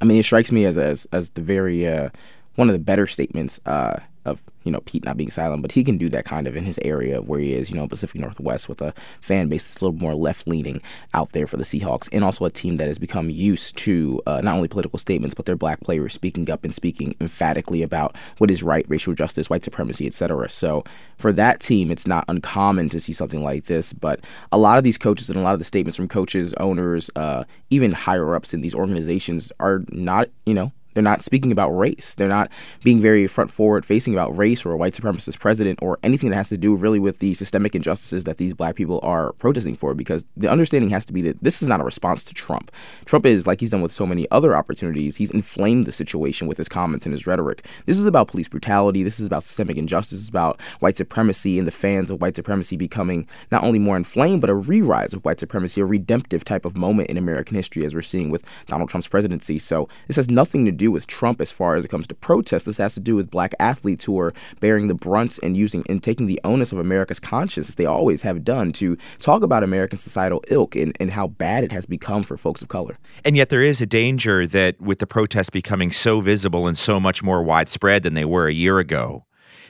I 0.02 0.04
mean, 0.04 0.18
it 0.18 0.24
strikes 0.24 0.52
me 0.52 0.66
as, 0.66 0.76
as, 0.76 1.06
as 1.12 1.30
the 1.30 1.40
very, 1.40 1.86
uh, 1.86 2.10
one 2.56 2.68
of 2.68 2.74
the 2.74 2.78
better 2.78 3.06
statements 3.06 3.58
uh, 3.64 4.00
of 4.24 4.42
you 4.64 4.70
know 4.70 4.80
Pete 4.80 5.04
not 5.04 5.16
being 5.16 5.30
silent, 5.30 5.62
but 5.62 5.72
he 5.72 5.84
can 5.84 5.98
do 5.98 6.08
that 6.10 6.24
kind 6.24 6.46
of 6.46 6.56
in 6.56 6.64
his 6.64 6.78
area 6.82 7.18
of 7.18 7.28
where 7.28 7.40
he 7.40 7.54
is, 7.54 7.70
you 7.70 7.76
know, 7.76 7.88
Pacific 7.88 8.20
Northwest 8.20 8.68
with 8.68 8.80
a 8.80 8.94
fan 9.20 9.48
base 9.48 9.64
that's 9.64 9.80
a 9.80 9.84
little 9.84 10.00
more 10.00 10.14
left 10.14 10.46
leaning 10.46 10.80
out 11.14 11.32
there 11.32 11.46
for 11.46 11.56
the 11.56 11.64
Seahawks, 11.64 12.08
and 12.12 12.24
also 12.24 12.44
a 12.44 12.50
team 12.50 12.76
that 12.76 12.88
has 12.88 12.98
become 12.98 13.30
used 13.30 13.76
to 13.78 14.20
uh, 14.26 14.40
not 14.42 14.56
only 14.56 14.68
political 14.68 14.98
statements 14.98 15.34
but 15.34 15.46
their 15.46 15.56
black 15.56 15.80
players 15.80 16.12
speaking 16.12 16.50
up 16.50 16.64
and 16.64 16.74
speaking 16.74 17.14
emphatically 17.20 17.82
about 17.82 18.14
what 18.38 18.50
is 18.50 18.62
right, 18.62 18.84
racial 18.88 19.14
justice, 19.14 19.50
white 19.50 19.64
supremacy, 19.64 20.06
etc. 20.06 20.48
So 20.50 20.84
for 21.18 21.32
that 21.32 21.60
team, 21.60 21.90
it's 21.90 22.06
not 22.06 22.24
uncommon 22.28 22.88
to 22.90 23.00
see 23.00 23.12
something 23.12 23.42
like 23.42 23.64
this. 23.64 23.92
But 23.92 24.20
a 24.50 24.58
lot 24.58 24.78
of 24.78 24.84
these 24.84 24.98
coaches 24.98 25.30
and 25.30 25.38
a 25.38 25.42
lot 25.42 25.54
of 25.54 25.58
the 25.58 25.64
statements 25.64 25.96
from 25.96 26.08
coaches, 26.08 26.52
owners, 26.54 27.10
uh, 27.16 27.44
even 27.70 27.92
higher 27.92 28.34
ups 28.34 28.54
in 28.54 28.60
these 28.60 28.74
organizations 28.74 29.52
are 29.60 29.82
not, 29.90 30.28
you 30.46 30.54
know, 30.54 30.72
they're 30.94 31.02
not 31.02 31.22
speaking 31.22 31.52
about 31.52 31.70
race. 31.70 32.14
They're 32.14 32.28
not 32.28 32.50
being 32.82 33.00
very 33.00 33.26
front 33.26 33.50
forward 33.50 33.84
facing 33.84 34.14
about 34.14 34.36
race 34.36 34.64
or 34.64 34.72
a 34.72 34.76
white 34.76 34.94
supremacist 34.94 35.38
president 35.38 35.78
or 35.82 35.98
anything 36.02 36.30
that 36.30 36.36
has 36.36 36.48
to 36.50 36.58
do 36.58 36.74
really 36.76 36.98
with 36.98 37.18
the 37.18 37.34
systemic 37.34 37.74
injustices 37.74 38.24
that 38.24 38.38
these 38.38 38.54
black 38.54 38.74
people 38.74 39.00
are 39.02 39.32
protesting 39.34 39.76
for 39.76 39.94
because 39.94 40.26
the 40.36 40.50
understanding 40.50 40.90
has 40.90 41.04
to 41.04 41.12
be 41.12 41.22
that 41.22 41.42
this 41.42 41.62
is 41.62 41.68
not 41.68 41.80
a 41.80 41.84
response 41.84 42.24
to 42.24 42.34
Trump. 42.34 42.70
Trump 43.04 43.26
is, 43.26 43.46
like 43.46 43.60
he's 43.60 43.70
done 43.70 43.82
with 43.82 43.92
so 43.92 44.06
many 44.06 44.26
other 44.30 44.56
opportunities, 44.56 45.16
he's 45.16 45.30
inflamed 45.30 45.86
the 45.86 45.92
situation 45.92 46.46
with 46.46 46.58
his 46.58 46.68
comments 46.68 47.06
and 47.06 47.12
his 47.12 47.26
rhetoric. 47.26 47.66
This 47.86 47.98
is 47.98 48.06
about 48.06 48.28
police 48.28 48.48
brutality. 48.48 49.02
This 49.02 49.20
is 49.20 49.26
about 49.26 49.42
systemic 49.42 49.76
injustice. 49.76 50.20
It's 50.20 50.28
about 50.28 50.60
white 50.80 50.96
supremacy 50.96 51.58
and 51.58 51.66
the 51.66 51.72
fans 51.72 52.10
of 52.10 52.20
white 52.20 52.36
supremacy 52.36 52.76
becoming 52.76 53.26
not 53.50 53.64
only 53.64 53.78
more 53.78 53.96
inflamed, 53.96 54.40
but 54.40 54.50
a 54.50 54.54
re 54.54 54.82
rise 54.82 55.14
of 55.14 55.24
white 55.24 55.40
supremacy, 55.40 55.80
a 55.80 55.84
redemptive 55.86 56.44
type 56.44 56.64
of 56.64 56.76
moment 56.76 57.10
in 57.10 57.16
American 57.16 57.56
history 57.56 57.84
as 57.84 57.94
we're 57.94 58.02
seeing 58.02 58.30
with 58.30 58.44
Donald 58.66 58.90
Trump's 58.90 59.08
presidency. 59.08 59.58
So 59.58 59.88
this 60.06 60.16
has 60.16 60.30
nothing 60.30 60.64
to 60.64 60.72
do 60.82 60.90
with 60.90 61.06
Trump 61.06 61.40
as 61.40 61.52
far 61.52 61.76
as 61.76 61.84
it 61.84 61.88
comes 61.88 62.06
to 62.08 62.14
protests. 62.14 62.64
This 62.64 62.78
has 62.78 62.94
to 62.94 63.00
do 63.00 63.14
with 63.14 63.30
black 63.30 63.54
athletes 63.60 64.04
who 64.04 64.18
are 64.18 64.32
bearing 64.60 64.88
the 64.88 64.94
brunt 64.94 65.38
and 65.42 65.56
using 65.56 65.84
and 65.88 66.02
taking 66.02 66.26
the 66.26 66.40
onus 66.42 66.72
of 66.72 66.78
America's 66.78 67.20
conscience, 67.20 67.68
as 67.68 67.76
they 67.76 67.86
always 67.86 68.22
have 68.22 68.44
done, 68.44 68.72
to 68.72 68.96
talk 69.20 69.42
about 69.42 69.62
American 69.62 69.98
societal 69.98 70.42
ilk 70.48 70.74
and, 70.74 70.96
and 70.98 71.12
how 71.12 71.28
bad 71.28 71.62
it 71.62 71.72
has 71.72 71.86
become 71.86 72.22
for 72.24 72.36
folks 72.36 72.62
of 72.62 72.68
color. 72.68 72.98
And 73.24 73.36
yet 73.36 73.48
there 73.48 73.62
is 73.62 73.80
a 73.80 73.86
danger 73.86 74.46
that 74.48 74.80
with 74.80 74.98
the 74.98 75.06
protests 75.06 75.50
becoming 75.50 75.92
so 75.92 76.20
visible 76.20 76.66
and 76.66 76.76
so 76.76 76.98
much 76.98 77.22
more 77.22 77.42
widespread 77.42 78.02
than 78.02 78.14
they 78.14 78.24
were 78.24 78.48
a 78.48 78.52
year 78.52 78.78
ago, 78.78 79.24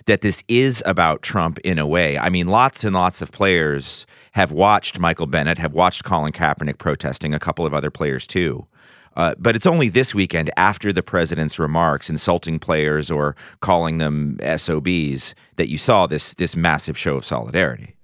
that 0.07 0.23
this 0.23 0.42
is 0.49 0.83
about 0.87 1.23
Trump 1.23 1.59
in 1.61 1.78
a 1.78 1.87
way. 1.87 2.19
I 2.19 2.28
mean, 2.28 2.49
lots 2.49 2.85
and 2.85 2.95
lots 2.95 3.23
of 3.23 3.31
players 3.31 4.07
have 4.33 4.50
watched 4.50 4.99
Michael 4.99 5.26
Bennett, 5.26 5.59
have 5.59 5.75
watched 5.75 6.04
Colin 6.04 6.33
Kaepernick 6.33 6.78
protesting, 6.78 7.35
a 7.35 7.38
couple 7.38 7.66
of 7.66 7.75
other 7.75 7.90
players 7.90 8.26
too. 8.26 8.66
Uh, 9.16 9.35
but 9.38 9.54
it's 9.54 9.66
only 9.66 9.88
this 9.88 10.14
weekend 10.14 10.50
after 10.57 10.92
the 10.92 11.02
president's 11.02 11.59
remarks 11.59 12.09
insulting 12.09 12.59
players 12.59 13.11
or 13.11 13.37
calling 13.61 13.99
them 13.99 14.38
SOBs 14.57 15.35
that 15.57 15.69
you 15.69 15.78
saw 15.78 16.07
this 16.07 16.35
this 16.35 16.57
massive 16.57 16.97
show 16.97 17.16
of 17.16 17.25
solidarity. 17.25 17.95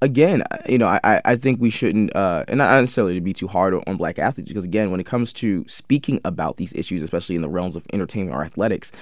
Again, 0.00 0.44
you 0.68 0.78
know, 0.78 0.86
I, 0.86 1.20
I 1.24 1.34
think 1.34 1.60
we 1.60 1.70
shouldn't, 1.70 2.14
uh, 2.14 2.44
and 2.46 2.58
not 2.58 2.78
necessarily 2.78 3.14
to 3.14 3.20
be 3.20 3.32
too 3.32 3.48
hard 3.48 3.74
on 3.74 3.96
black 3.96 4.20
athletes, 4.20 4.48
because 4.48 4.64
again, 4.64 4.92
when 4.92 5.00
it 5.00 5.06
comes 5.06 5.32
to 5.32 5.66
speaking 5.66 6.20
about 6.24 6.56
these 6.56 6.72
issues, 6.74 7.02
especially 7.02 7.34
in 7.34 7.42
the 7.42 7.48
realms 7.48 7.74
of 7.74 7.84
entertainment 7.92 8.36
or 8.36 8.44
athletics, 8.44 8.92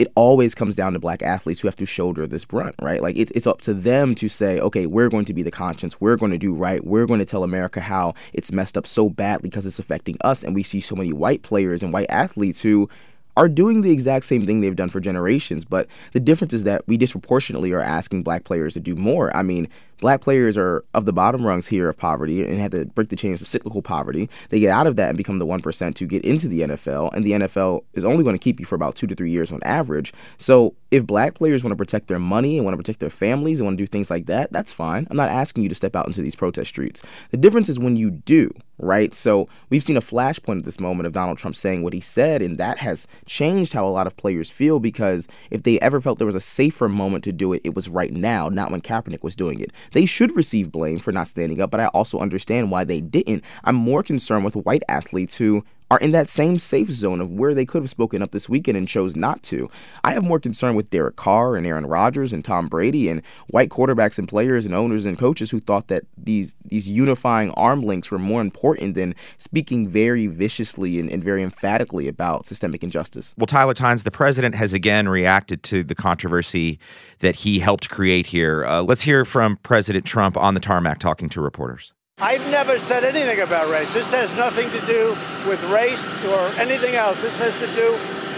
it 0.00 0.10
always 0.14 0.54
comes 0.54 0.74
down 0.74 0.94
to 0.94 0.98
black 0.98 1.20
athletes 1.20 1.60
who 1.60 1.68
have 1.68 1.76
to 1.76 1.84
shoulder 1.84 2.26
this 2.26 2.46
brunt, 2.46 2.74
right? 2.80 3.02
Like 3.02 3.18
it's 3.18 3.30
it's 3.32 3.46
up 3.46 3.60
to 3.62 3.74
them 3.74 4.14
to 4.14 4.30
say, 4.30 4.58
okay, 4.58 4.86
we're 4.86 5.10
going 5.10 5.26
to 5.26 5.34
be 5.34 5.42
the 5.42 5.50
conscience, 5.50 6.00
we're 6.00 6.16
going 6.16 6.32
to 6.32 6.38
do 6.38 6.54
right, 6.54 6.82
we're 6.82 7.04
going 7.04 7.20
to 7.20 7.26
tell 7.26 7.44
America 7.44 7.82
how 7.82 8.14
it's 8.32 8.50
messed 8.50 8.78
up 8.78 8.86
so 8.86 9.10
badly 9.10 9.50
because 9.50 9.66
it's 9.66 9.78
affecting 9.78 10.16
us, 10.22 10.42
and 10.42 10.54
we 10.54 10.62
see 10.62 10.80
so 10.80 10.96
many 10.96 11.12
white 11.12 11.42
players 11.42 11.82
and 11.82 11.92
white 11.92 12.08
athletes 12.08 12.62
who 12.62 12.88
are 13.36 13.46
doing 13.46 13.82
the 13.82 13.90
exact 13.90 14.24
same 14.24 14.46
thing 14.46 14.62
they've 14.62 14.74
done 14.74 14.88
for 14.88 15.00
generations, 15.00 15.66
but 15.66 15.86
the 16.12 16.20
difference 16.20 16.54
is 16.54 16.64
that 16.64 16.82
we 16.88 16.96
disproportionately 16.96 17.72
are 17.72 17.80
asking 17.80 18.22
black 18.22 18.44
players 18.44 18.74
to 18.74 18.80
do 18.80 18.96
more. 18.96 19.34
I 19.36 19.42
mean, 19.42 19.68
black 20.00 20.20
players 20.20 20.56
are 20.58 20.84
of 20.94 21.04
the 21.04 21.12
bottom 21.12 21.46
rungs 21.46 21.66
here 21.68 21.88
of 21.88 21.96
poverty 21.96 22.44
and 22.44 22.58
have 22.60 22.72
to 22.72 22.86
break 22.86 23.08
the 23.08 23.16
chains 23.16 23.40
of 23.40 23.48
cyclical 23.48 23.82
poverty. 23.82 24.28
They 24.48 24.60
get 24.60 24.70
out 24.70 24.86
of 24.86 24.96
that 24.96 25.08
and 25.08 25.16
become 25.16 25.38
the 25.38 25.46
1% 25.46 25.94
to 25.94 26.06
get 26.06 26.24
into 26.24 26.48
the 26.48 26.60
NFL, 26.62 27.12
and 27.12 27.24
the 27.24 27.32
NFL 27.32 27.84
is 27.94 28.04
only 28.04 28.24
going 28.24 28.34
to 28.34 28.42
keep 28.42 28.58
you 28.58 28.66
for 28.66 28.74
about 28.74 28.94
two 28.94 29.06
to 29.06 29.14
three 29.14 29.30
years 29.30 29.52
on 29.52 29.60
average. 29.62 30.12
So 30.38 30.74
if 30.90 31.06
black 31.06 31.34
players 31.34 31.62
want 31.62 31.72
to 31.72 31.76
protect 31.76 32.08
their 32.08 32.18
money 32.18 32.56
and 32.56 32.64
want 32.64 32.72
to 32.72 32.78
protect 32.78 33.00
their 33.00 33.10
families 33.10 33.60
and 33.60 33.66
want 33.66 33.78
to 33.78 33.82
do 33.82 33.86
things 33.86 34.10
like 34.10 34.26
that, 34.26 34.52
that's 34.52 34.72
fine. 34.72 35.06
I'm 35.10 35.16
not 35.16 35.28
asking 35.28 35.62
you 35.62 35.68
to 35.68 35.74
step 35.74 35.94
out 35.94 36.06
into 36.06 36.22
these 36.22 36.34
protest 36.34 36.68
streets. 36.68 37.02
The 37.30 37.36
difference 37.36 37.68
is 37.68 37.78
when 37.78 37.96
you 37.96 38.10
do, 38.10 38.52
right? 38.78 39.14
So 39.14 39.48
we've 39.68 39.84
seen 39.84 39.96
a 39.96 40.02
flashpoint 40.02 40.58
at 40.58 40.64
this 40.64 40.80
moment 40.80 41.06
of 41.06 41.12
Donald 41.12 41.38
Trump 41.38 41.54
saying 41.54 41.82
what 41.82 41.92
he 41.92 42.00
said, 42.00 42.42
and 42.42 42.58
that 42.58 42.78
has 42.78 43.06
changed 43.26 43.72
how 43.72 43.86
a 43.86 43.88
lot 43.88 44.08
of 44.08 44.16
players 44.16 44.50
feel 44.50 44.80
because 44.80 45.28
if 45.50 45.62
they 45.62 45.78
ever 45.80 46.00
felt 46.00 46.18
there 46.18 46.26
was 46.26 46.34
a 46.34 46.40
safer 46.40 46.88
moment 46.88 47.22
to 47.24 47.32
do 47.32 47.52
it, 47.52 47.60
it 47.62 47.74
was 47.74 47.88
right 47.88 48.12
now, 48.12 48.48
not 48.48 48.72
when 48.72 48.80
Kaepernick 48.80 49.22
was 49.22 49.36
doing 49.36 49.60
it. 49.60 49.70
They 49.92 50.06
should 50.06 50.34
receive 50.34 50.72
blame 50.72 50.98
for 50.98 51.12
not 51.12 51.28
standing 51.28 51.60
up, 51.60 51.70
but 51.70 51.80
I 51.80 51.86
also 51.86 52.18
understand 52.18 52.70
why 52.70 52.82
they 52.82 53.00
didn't. 53.00 53.44
I'm 53.62 53.76
more 53.76 54.02
concerned 54.02 54.44
with 54.44 54.56
white 54.56 54.82
athletes 54.88 55.36
who 55.36 55.64
are 55.90 55.98
in 55.98 56.12
that 56.12 56.28
same 56.28 56.58
safe 56.58 56.90
zone 56.90 57.20
of 57.20 57.32
where 57.32 57.52
they 57.52 57.64
could 57.64 57.82
have 57.82 57.90
spoken 57.90 58.22
up 58.22 58.30
this 58.30 58.48
weekend 58.48 58.78
and 58.78 58.86
chose 58.86 59.16
not 59.16 59.42
to. 59.42 59.68
I 60.04 60.12
have 60.12 60.24
more 60.24 60.38
concern 60.38 60.76
with 60.76 60.90
Derek 60.90 61.16
Carr 61.16 61.56
and 61.56 61.66
Aaron 61.66 61.86
Rodgers 61.86 62.32
and 62.32 62.44
Tom 62.44 62.68
Brady 62.68 63.08
and 63.08 63.22
white 63.48 63.70
quarterbacks 63.70 64.18
and 64.18 64.28
players 64.28 64.66
and 64.66 64.74
owners 64.74 65.04
and 65.04 65.18
coaches 65.18 65.50
who 65.50 65.58
thought 65.58 65.88
that 65.88 66.04
these 66.16 66.54
these 66.64 66.88
unifying 66.88 67.50
arm 67.52 67.82
links 67.82 68.10
were 68.10 68.18
more 68.18 68.40
important 68.40 68.94
than 68.94 69.14
speaking 69.36 69.88
very 69.88 70.26
viciously 70.28 71.00
and, 71.00 71.10
and 71.10 71.24
very 71.24 71.42
emphatically 71.42 72.06
about 72.06 72.46
systemic 72.46 72.84
injustice. 72.84 73.34
Well, 73.36 73.46
Tyler 73.46 73.74
Tynes, 73.74 74.04
the 74.04 74.10
president 74.10 74.54
has 74.54 74.72
again 74.72 75.08
reacted 75.08 75.62
to 75.64 75.82
the 75.82 75.94
controversy 75.94 76.78
that 77.18 77.36
he 77.36 77.58
helped 77.58 77.90
create 77.90 78.26
here. 78.26 78.64
Uh, 78.64 78.82
let's 78.82 79.02
hear 79.02 79.24
from 79.24 79.56
President 79.56 80.04
Trump 80.04 80.36
on 80.36 80.54
the 80.54 80.60
tarmac 80.60 80.98
talking 80.98 81.28
to 81.30 81.40
reporters. 81.40 81.92
I've 82.22 82.46
never 82.50 82.78
said 82.78 83.02
anything 83.02 83.40
about 83.40 83.70
race. 83.70 83.94
This 83.94 84.12
has 84.12 84.36
nothing 84.36 84.70
to 84.72 84.86
do 84.86 85.16
with 85.48 85.62
race 85.70 86.22
or 86.24 86.38
anything 86.60 86.94
else. 86.94 87.22
This 87.22 87.38
has 87.38 87.58
to 87.60 87.66
do 87.74 87.92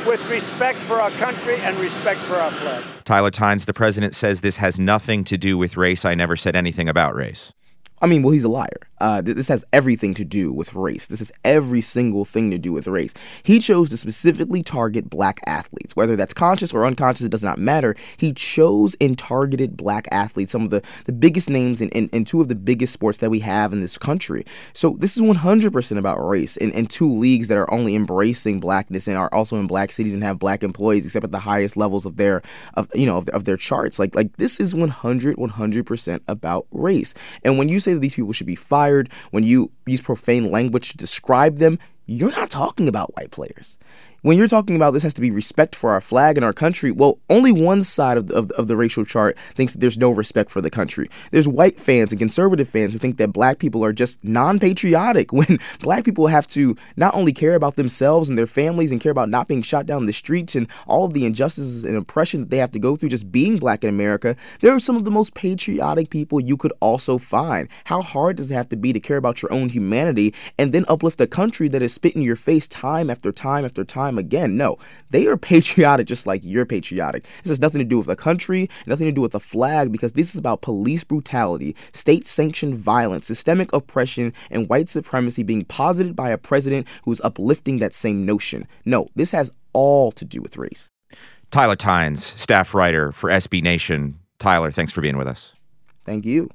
with 0.08 0.24
respect 0.30 0.78
for 0.78 1.00
our 1.00 1.10
country 1.12 1.56
and 1.62 1.76
respect 1.78 2.20
for 2.20 2.36
our 2.36 2.50
flag. 2.52 2.84
Tyler 3.04 3.32
Tynes, 3.32 3.66
the 3.66 3.74
president, 3.74 4.14
says 4.14 4.40
this 4.40 4.56
has 4.56 4.78
nothing 4.78 5.24
to 5.24 5.36
do 5.36 5.58
with 5.58 5.76
race. 5.76 6.04
I 6.04 6.14
never 6.14 6.36
said 6.36 6.54
anything 6.54 6.88
about 6.88 7.16
race. 7.16 7.52
I 8.00 8.06
mean, 8.06 8.22
well, 8.22 8.32
he's 8.32 8.44
a 8.44 8.48
liar. 8.48 8.88
Uh, 9.02 9.20
this 9.20 9.48
has 9.48 9.64
everything 9.72 10.14
to 10.14 10.24
do 10.24 10.52
with 10.52 10.74
race. 10.74 11.08
This 11.08 11.20
is 11.20 11.32
every 11.44 11.80
single 11.80 12.24
thing 12.24 12.52
to 12.52 12.58
do 12.58 12.72
with 12.72 12.86
race. 12.86 13.12
He 13.42 13.58
chose 13.58 13.90
to 13.90 13.96
specifically 13.96 14.62
target 14.62 15.10
black 15.10 15.40
athletes, 15.44 15.96
whether 15.96 16.14
that's 16.14 16.32
conscious 16.32 16.72
or 16.72 16.86
unconscious, 16.86 17.26
it 17.26 17.32
does 17.32 17.42
not 17.42 17.58
matter. 17.58 17.96
He 18.16 18.32
chose 18.32 18.94
and 19.00 19.18
targeted 19.18 19.76
black 19.76 20.06
athletes, 20.12 20.52
some 20.52 20.62
of 20.62 20.70
the, 20.70 20.82
the 21.06 21.12
biggest 21.12 21.50
names 21.50 21.80
in, 21.80 21.88
in, 21.88 22.10
in 22.10 22.24
two 22.24 22.40
of 22.40 22.46
the 22.46 22.54
biggest 22.54 22.92
sports 22.92 23.18
that 23.18 23.28
we 23.28 23.40
have 23.40 23.72
in 23.72 23.80
this 23.80 23.98
country. 23.98 24.46
So 24.72 24.96
this 25.00 25.16
is 25.16 25.22
100% 25.22 25.98
about 25.98 26.24
race 26.24 26.56
and, 26.56 26.72
and 26.72 26.88
two 26.88 27.12
leagues 27.12 27.48
that 27.48 27.58
are 27.58 27.72
only 27.74 27.96
embracing 27.96 28.60
blackness 28.60 29.08
and 29.08 29.18
are 29.18 29.34
also 29.34 29.56
in 29.56 29.66
black 29.66 29.90
cities 29.90 30.14
and 30.14 30.22
have 30.22 30.38
black 30.38 30.62
employees, 30.62 31.04
except 31.04 31.24
at 31.24 31.32
the 31.32 31.40
highest 31.40 31.76
levels 31.76 32.06
of 32.06 32.18
their, 32.18 32.40
of 32.74 32.88
you 32.94 33.06
know, 33.06 33.16
of, 33.16 33.28
of 33.30 33.46
their 33.46 33.56
charts. 33.56 33.98
Like, 33.98 34.14
like 34.14 34.36
this 34.36 34.60
is 34.60 34.76
100, 34.76 35.36
100% 35.36 36.20
about 36.28 36.68
race. 36.70 37.14
And 37.42 37.58
when 37.58 37.68
you 37.68 37.80
say 37.80 37.94
that 37.94 38.00
these 38.00 38.14
people 38.14 38.32
should 38.32 38.46
be 38.46 38.54
fired, 38.92 39.10
when 39.30 39.44
you 39.44 39.70
use 39.86 40.00
profane 40.00 40.50
language 40.50 40.90
to 40.90 40.96
describe 40.96 41.56
them, 41.56 41.78
you're 42.06 42.30
not 42.30 42.50
talking 42.50 42.88
about 42.88 43.14
white 43.16 43.30
players 43.30 43.78
when 44.22 44.38
you're 44.38 44.46
talking 44.46 44.76
about 44.76 44.92
this 44.92 45.02
has 45.02 45.14
to 45.14 45.20
be 45.20 45.32
respect 45.32 45.74
for 45.74 45.90
our 45.90 46.00
flag 46.00 46.38
and 46.38 46.44
our 46.44 46.52
country, 46.52 46.92
well, 46.92 47.18
only 47.28 47.50
one 47.50 47.82
side 47.82 48.16
of 48.16 48.28
the, 48.28 48.34
of, 48.34 48.52
of 48.52 48.68
the 48.68 48.76
racial 48.76 49.04
chart 49.04 49.36
thinks 49.56 49.72
that 49.72 49.80
there's 49.80 49.98
no 49.98 50.10
respect 50.10 50.48
for 50.48 50.60
the 50.60 50.70
country. 50.70 51.10
There's 51.32 51.48
white 51.48 51.78
fans 51.78 52.12
and 52.12 52.20
conservative 52.20 52.68
fans 52.68 52.92
who 52.92 53.00
think 53.00 53.16
that 53.16 53.32
black 53.32 53.58
people 53.58 53.84
are 53.84 53.92
just 53.92 54.22
non 54.22 54.60
patriotic 54.60 55.32
when 55.32 55.58
black 55.80 56.04
people 56.04 56.28
have 56.28 56.46
to 56.48 56.76
not 56.96 57.14
only 57.14 57.32
care 57.32 57.56
about 57.56 57.74
themselves 57.74 58.28
and 58.28 58.38
their 58.38 58.46
families 58.46 58.92
and 58.92 59.00
care 59.00 59.10
about 59.10 59.28
not 59.28 59.48
being 59.48 59.60
shot 59.60 59.86
down 59.86 60.04
the 60.04 60.12
streets 60.12 60.54
and 60.54 60.68
all 60.86 61.04
of 61.04 61.14
the 61.14 61.26
injustices 61.26 61.84
and 61.84 61.96
oppression 61.96 62.40
that 62.40 62.50
they 62.50 62.58
have 62.58 62.70
to 62.70 62.78
go 62.78 62.94
through 62.94 63.08
just 63.08 63.32
being 63.32 63.58
black 63.58 63.82
in 63.82 63.90
America. 63.90 64.36
There 64.60 64.72
are 64.72 64.80
some 64.80 64.96
of 64.96 65.04
the 65.04 65.10
most 65.10 65.34
patriotic 65.34 66.10
people 66.10 66.38
you 66.38 66.56
could 66.56 66.72
also 66.78 67.18
find. 67.18 67.68
How 67.84 68.00
hard 68.00 68.36
does 68.36 68.52
it 68.52 68.54
have 68.54 68.68
to 68.68 68.76
be 68.76 68.92
to 68.92 69.00
care 69.00 69.16
about 69.16 69.42
your 69.42 69.52
own 69.52 69.68
humanity 69.68 70.32
and 70.58 70.72
then 70.72 70.84
uplift 70.86 71.20
a 71.20 71.26
country 71.26 71.66
that 71.68 71.82
is 71.82 71.92
spit 71.92 72.14
in 72.14 72.22
your 72.22 72.36
face 72.36 72.68
time 72.68 73.10
after 73.10 73.32
time 73.32 73.64
after 73.64 73.82
time? 73.82 74.11
Time 74.12 74.18
again. 74.18 74.56
No, 74.56 74.78
they 75.10 75.26
are 75.26 75.36
patriotic 75.52 76.06
just 76.06 76.26
like 76.26 76.42
you're 76.44 76.66
patriotic. 76.66 77.24
This 77.42 77.50
has 77.50 77.60
nothing 77.60 77.80
to 77.80 77.84
do 77.84 77.98
with 77.98 78.06
the 78.06 78.16
country, 78.16 78.68
nothing 78.86 79.06
to 79.06 79.12
do 79.12 79.20
with 79.20 79.32
the 79.32 79.40
flag, 79.40 79.92
because 79.92 80.12
this 80.12 80.34
is 80.34 80.38
about 80.38 80.62
police 80.62 81.04
brutality, 81.04 81.74
state 81.92 82.26
sanctioned 82.26 82.76
violence, 82.76 83.26
systemic 83.26 83.72
oppression, 83.72 84.32
and 84.50 84.68
white 84.68 84.88
supremacy 84.88 85.42
being 85.42 85.64
posited 85.64 86.14
by 86.14 86.30
a 86.30 86.38
president 86.38 86.86
who's 87.04 87.20
uplifting 87.22 87.78
that 87.78 87.92
same 87.92 88.26
notion. 88.26 88.66
No, 88.84 89.08
this 89.14 89.32
has 89.32 89.50
all 89.72 90.12
to 90.12 90.24
do 90.24 90.42
with 90.42 90.56
race. 90.56 90.90
Tyler 91.50 91.76
Tynes, 91.76 92.24
staff 92.24 92.74
writer 92.74 93.12
for 93.12 93.28
SB 93.28 93.62
Nation. 93.62 94.18
Tyler, 94.38 94.70
thanks 94.70 94.92
for 94.92 95.02
being 95.02 95.18
with 95.18 95.26
us. 95.26 95.52
Thank 96.04 96.24
you. 96.24 96.50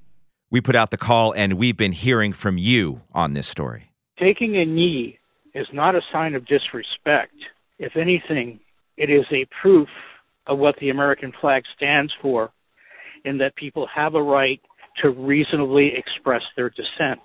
We 0.50 0.62
put 0.62 0.76
out 0.76 0.92
the 0.92 0.98
call 0.98 1.34
and 1.34 1.54
we've 1.54 1.78
been 1.78 1.92
hearing 1.92 2.34
from 2.34 2.58
you 2.58 3.02
on 3.14 3.34
this 3.34 3.48
story. 3.48 3.92
Taking 4.18 4.56
a 4.58 4.66
knee 4.66 5.20
is 5.58 5.68
not 5.74 5.96
a 5.96 6.02
sign 6.12 6.36
of 6.36 6.46
disrespect. 6.46 7.34
If 7.80 7.94
anything, 7.96 8.60
it 8.96 9.10
is 9.10 9.26
a 9.32 9.48
proof 9.62 9.88
of 10.46 10.60
what 10.60 10.76
the 10.80 10.90
American 10.90 11.34
flag 11.42 11.64
stands 11.76 12.14
for, 12.22 12.52
in 13.26 13.40
that 13.40 13.56
people 13.56 13.88
have 13.94 14.16
a 14.16 14.22
right 14.22 14.62
to 15.02 15.10
reasonably 15.10 15.92
express 15.96 16.42
their 16.56 16.70
dissent 16.70 17.22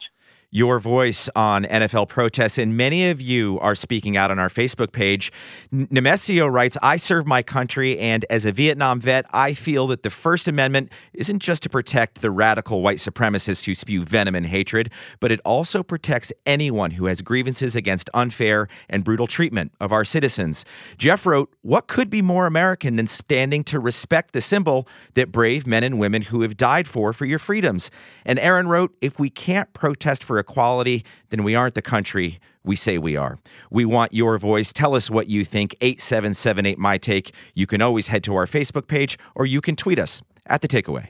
your 0.55 0.79
voice 0.79 1.31
on 1.35 1.65
NFL 1.65 2.09
protests, 2.09 2.59
and 2.59 2.77
many 2.77 3.09
of 3.09 3.23
you 3.23 3.59
are 3.61 3.75
speaking 3.75 4.19
out 4.19 4.31
on 4.31 4.39
our 4.39 4.51
Facebook 4.51 4.93
page. 4.93 5.33
Nemesio 5.73 6.53
writes, 6.53 6.77
I 6.83 6.99
serve 6.99 7.27
my 7.27 7.43
country, 7.43 7.99
and 7.99 8.27
as 8.29 8.45
a 8.45 8.53
Vietnam 8.53 9.01
vet, 9.01 9.25
I 9.33 9.55
feel 9.55 9.87
that 9.87 10.03
the 10.03 10.11
First 10.11 10.47
Amendment 10.47 10.93
isn't 11.15 11.39
just 11.39 11.63
to 11.63 11.71
protect 11.71 12.21
the 12.21 12.31
radical 12.31 12.83
white 12.83 12.99
supremacists 12.99 13.65
who 13.65 13.75
spew 13.75 14.05
venom 14.05 14.35
and 14.35 14.45
hatred, 14.45 14.93
but 15.21 15.33
it 15.33 15.41
also 15.43 15.83
protects 15.83 16.31
anyone 16.45 16.91
who 16.93 17.07
has 17.07 17.23
grievances 17.23 17.75
against 17.75 18.11
unfair 18.13 18.69
and 18.91 19.05
brutal 19.05 19.27
treatment 19.27 19.73
of 19.81 19.91
our 19.91 20.05
citizens. 20.05 20.67
Jeff 20.99 21.25
wrote, 21.25 21.51
What 21.63 21.87
could 21.87 22.11
be 22.11 22.21
more 22.21 22.47
American 22.47 22.97
than 22.97 23.07
standing 23.07 23.65
to 23.65 23.81
respect 23.81 24.33
the 24.33 24.43
symbol 24.43 24.87
that 25.15 25.33
brave 25.33 25.67
men 25.67 25.83
and 25.83 25.99
women 25.99 26.21
who 26.21 26.43
have 26.43 26.59
died 26.59 26.87
for 26.87 27.15
for 27.15 27.25
your 27.25 27.39
freedoms? 27.39 27.91
And 28.27 28.39
Aaron 28.39 28.69
wrote, 28.69 28.95
If 29.01 29.19
we 29.19 29.31
can't 29.31 29.73
protest 29.73 30.23
for 30.23 30.42
equality, 30.43 31.05
then 31.31 31.43
we 31.43 31.55
aren't 31.55 31.75
the 31.75 31.83
country 31.83 32.39
we 32.65 32.77
say 32.77 32.99
we 32.99 33.17
are. 33.17 33.39
We 33.71 33.85
want 33.85 34.13
your 34.13 34.39
voice. 34.39 34.73
Tell 34.73 34.95
us 34.95 35.11
what 35.11 35.29
you 35.29 35.45
think. 35.45 35.75
8778 35.81 36.79
My 36.79 36.99
Take. 36.99 37.33
You 37.55 37.67
can 37.67 37.83
always 37.83 38.09
head 38.09 38.23
to 38.25 38.35
our 38.35 38.47
Facebook 38.47 38.87
page 38.87 39.19
or 39.35 39.47
you 39.47 39.61
can 39.61 39.77
tweet 39.77 39.99
us 39.99 40.23
at 40.47 40.61
The 40.61 40.69
Takeaway. 40.69 41.09